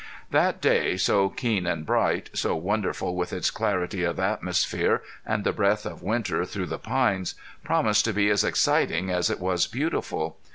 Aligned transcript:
That 0.31 0.59
day, 0.61 0.97
so 0.97 1.29
keen 1.29 1.67
and 1.67 1.85
bright, 1.85 2.31
so 2.33 2.55
wonderful 2.55 3.15
with 3.15 3.31
its 3.31 3.51
clarity 3.51 4.03
of 4.03 4.19
atmosphere 4.19 5.03
and 5.27 5.43
the 5.43 5.53
breath 5.53 5.85
of 5.85 6.01
winter 6.01 6.43
through 6.43 6.65
the 6.65 6.79
pines, 6.79 7.35
promised 7.63 8.05
to 8.05 8.13
be 8.13 8.27
as 8.31 8.43
exciting 8.43 9.11
as 9.11 9.29
it 9.29 9.39
was 9.39 9.67
beautiful. 9.67 10.39